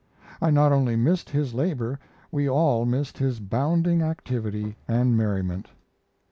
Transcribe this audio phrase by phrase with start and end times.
[0.41, 1.99] I not only missed his labor;
[2.31, 5.67] we all missed his bounding activity and merriment."